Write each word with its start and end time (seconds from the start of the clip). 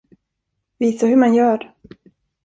Visa 0.79 1.07
hur 1.07 1.15
man 1.15 1.33
gör. 1.33 1.73